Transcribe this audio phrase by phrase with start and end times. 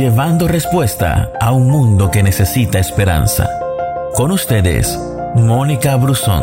[0.00, 3.46] llevando respuesta a un mundo que necesita esperanza.
[4.14, 4.98] Con ustedes,
[5.36, 6.42] Mónica Brusón.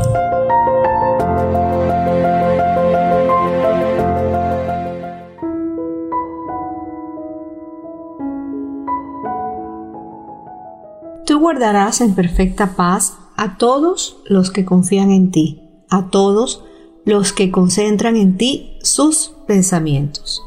[11.25, 16.64] Tú guardarás en perfecta paz a todos los que confían en ti, a todos
[17.05, 20.46] los que concentran en ti sus pensamientos.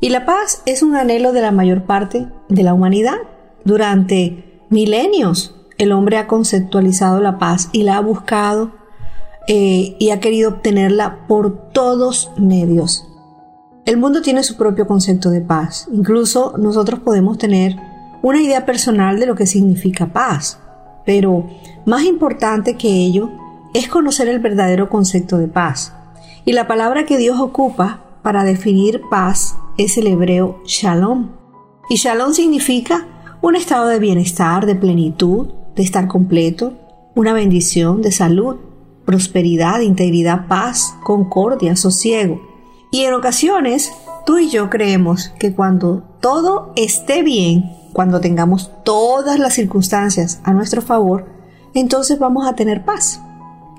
[0.00, 3.18] Y la paz es un anhelo de la mayor parte de la humanidad.
[3.64, 8.72] Durante milenios el hombre ha conceptualizado la paz y la ha buscado
[9.46, 13.06] eh, y ha querido obtenerla por todos medios.
[13.84, 15.88] El mundo tiene su propio concepto de paz.
[15.92, 17.76] Incluso nosotros podemos tener
[18.22, 20.58] una idea personal de lo que significa paz.
[21.04, 21.46] Pero
[21.86, 23.30] más importante que ello
[23.74, 25.94] es conocer el verdadero concepto de paz.
[26.44, 31.30] Y la palabra que Dios ocupa para definir paz es el hebreo shalom.
[31.88, 33.06] Y shalom significa
[33.42, 36.74] un estado de bienestar, de plenitud, de estar completo,
[37.14, 38.56] una bendición de salud,
[39.04, 42.40] prosperidad, integridad, paz, concordia, sosiego.
[42.92, 43.92] Y en ocasiones
[44.26, 50.52] tú y yo creemos que cuando todo esté bien, cuando tengamos todas las circunstancias a
[50.52, 51.26] nuestro favor,
[51.74, 53.20] entonces vamos a tener paz.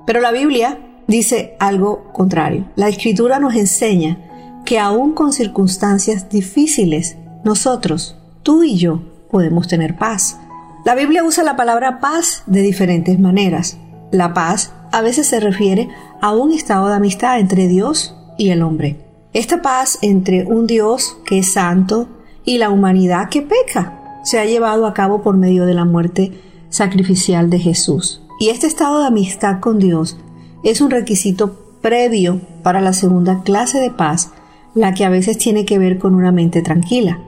[0.05, 2.65] Pero la Biblia dice algo contrario.
[2.75, 4.30] La escritura nos enseña
[4.71, 10.37] que aún con circunstancias difíciles, nosotros, tú y yo, podemos tener paz.
[10.85, 13.77] La Biblia usa la palabra paz de diferentes maneras.
[14.13, 15.89] La paz a veces se refiere
[16.21, 18.95] a un estado de amistad entre Dios y el hombre.
[19.33, 22.07] Esta paz entre un Dios que es santo
[22.45, 26.31] y la humanidad que peca se ha llevado a cabo por medio de la muerte
[26.69, 28.21] sacrificial de Jesús.
[28.39, 30.15] Y este estado de amistad con Dios
[30.63, 34.31] es un requisito previo para la segunda clase de paz
[34.73, 37.19] la que a veces tiene que ver con una mente tranquila.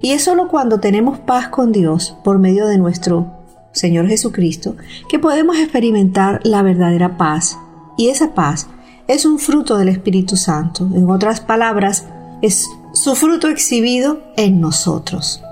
[0.00, 3.32] Y es solo cuando tenemos paz con Dios por medio de nuestro
[3.72, 4.76] Señor Jesucristo
[5.08, 7.58] que podemos experimentar la verdadera paz.
[7.96, 8.68] Y esa paz
[9.08, 10.88] es un fruto del Espíritu Santo.
[10.94, 12.06] En otras palabras,
[12.42, 15.42] es su fruto exhibido en nosotros.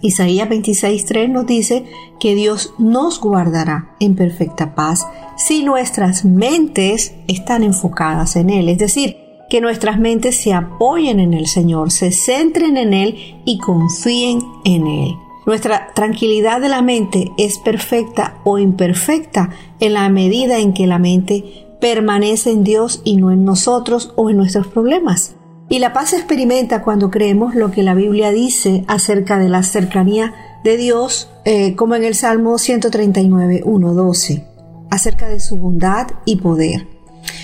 [0.00, 1.84] Isaías 26:3 nos dice
[2.20, 5.06] que Dios nos guardará en perfecta paz
[5.36, 8.68] si nuestras mentes están enfocadas en Él.
[8.68, 9.16] Es decir,
[9.48, 14.86] que nuestras mentes se apoyen en el Señor, se centren en Él y confíen en
[14.86, 15.14] Él.
[15.46, 19.50] Nuestra tranquilidad de la mente es perfecta o imperfecta
[19.80, 24.28] en la medida en que la mente permanece en Dios y no en nosotros o
[24.28, 25.36] en nuestros problemas.
[25.70, 29.62] Y la paz se experimenta cuando creemos lo que la Biblia dice acerca de la
[29.62, 30.34] cercanía
[30.64, 34.44] de Dios, eh, como en el Salmo 139, 1, 12,
[34.90, 36.97] acerca de su bondad y poder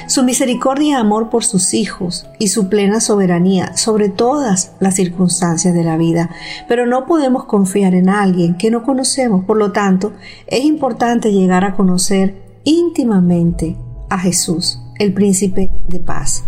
[0.07, 5.75] su misericordia y amor por sus hijos y su plena soberanía sobre todas las circunstancias
[5.75, 6.31] de la vida.
[6.69, 10.13] Pero no podemos confiar en alguien que no conocemos, por lo tanto,
[10.47, 13.77] es importante llegar a conocer íntimamente
[14.11, 16.45] a Jesús, el príncipe de paz.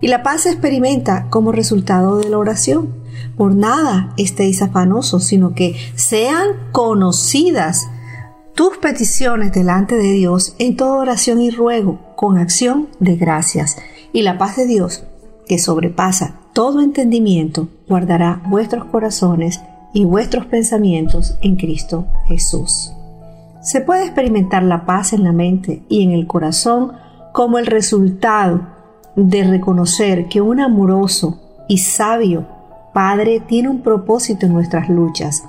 [0.00, 3.02] Y la paz se experimenta como resultado de la oración.
[3.36, 7.88] Por nada estéis afanosos, sino que sean conocidas
[8.54, 13.78] tus peticiones delante de Dios en toda oración y ruego con acción de gracias.
[14.12, 15.02] Y la paz de Dios,
[15.48, 19.60] que sobrepasa todo entendimiento, guardará vuestros corazones
[19.92, 22.92] y vuestros pensamientos en Cristo Jesús.
[23.60, 26.92] Se puede experimentar la paz en la mente y en el corazón
[27.32, 28.68] como el resultado
[29.16, 32.46] de reconocer que un amoroso y sabio
[32.94, 35.42] Padre tiene un propósito en nuestras luchas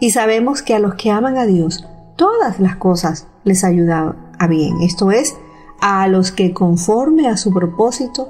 [0.00, 1.86] y sabemos que a los que aman a Dios
[2.16, 4.82] todas las cosas les ayudan a bien.
[4.82, 5.36] Esto es,
[5.80, 8.28] a los que conforme a su propósito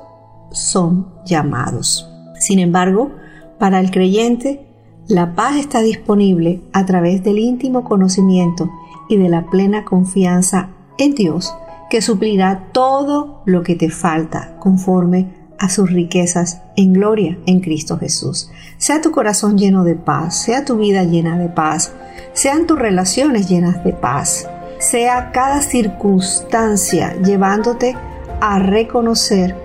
[0.50, 2.08] son llamados.
[2.38, 3.10] Sin embargo,
[3.58, 4.66] para el creyente,
[5.08, 8.70] la paz está disponible a través del íntimo conocimiento
[9.08, 11.54] y de la plena confianza en Dios,
[11.90, 17.98] que suplirá todo lo que te falta conforme a sus riquezas en gloria en Cristo
[17.98, 18.50] Jesús.
[18.78, 21.92] Sea tu corazón lleno de paz, sea tu vida llena de paz,
[22.32, 27.96] sean tus relaciones llenas de paz, sea cada circunstancia llevándote
[28.40, 29.56] a reconocer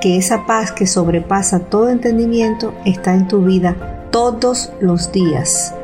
[0.00, 3.76] que esa paz que sobrepasa todo entendimiento está en tu vida
[4.10, 5.74] todos los días.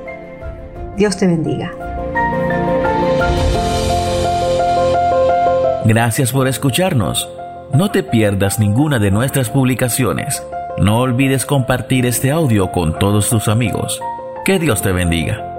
[0.96, 1.72] Dios te bendiga.
[5.84, 7.28] Gracias por escucharnos.
[7.72, 10.42] No te pierdas ninguna de nuestras publicaciones.
[10.78, 14.00] No olvides compartir este audio con todos tus amigos.
[14.44, 15.55] Que Dios te bendiga.